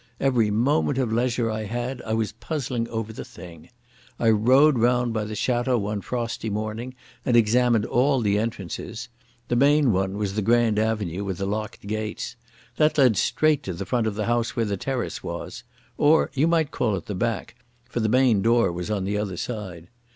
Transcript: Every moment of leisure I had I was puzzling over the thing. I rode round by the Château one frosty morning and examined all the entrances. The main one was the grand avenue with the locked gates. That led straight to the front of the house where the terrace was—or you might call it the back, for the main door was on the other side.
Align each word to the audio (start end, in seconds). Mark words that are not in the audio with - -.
Every 0.19 0.49
moment 0.49 0.97
of 0.97 1.13
leisure 1.13 1.51
I 1.51 1.65
had 1.65 2.01
I 2.01 2.13
was 2.15 2.31
puzzling 2.31 2.89
over 2.89 3.13
the 3.13 3.23
thing. 3.23 3.69
I 4.17 4.31
rode 4.31 4.79
round 4.79 5.13
by 5.13 5.25
the 5.25 5.35
Château 5.35 5.79
one 5.79 6.01
frosty 6.01 6.49
morning 6.49 6.95
and 7.23 7.37
examined 7.37 7.85
all 7.85 8.19
the 8.19 8.39
entrances. 8.39 9.09
The 9.47 9.55
main 9.55 9.91
one 9.93 10.17
was 10.17 10.33
the 10.33 10.41
grand 10.41 10.79
avenue 10.79 11.23
with 11.23 11.37
the 11.37 11.45
locked 11.45 11.85
gates. 11.85 12.35
That 12.77 12.97
led 12.97 13.15
straight 13.15 13.61
to 13.61 13.73
the 13.73 13.85
front 13.85 14.07
of 14.07 14.15
the 14.15 14.25
house 14.25 14.55
where 14.55 14.65
the 14.65 14.75
terrace 14.75 15.21
was—or 15.21 16.31
you 16.33 16.47
might 16.47 16.71
call 16.71 16.95
it 16.95 17.05
the 17.05 17.13
back, 17.13 17.53
for 17.87 17.99
the 17.99 18.09
main 18.09 18.41
door 18.41 18.71
was 18.71 18.89
on 18.89 19.03
the 19.03 19.19
other 19.19 19.37
side. 19.37 19.87